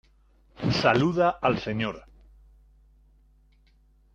[0.77, 2.01] Saluda al Sr.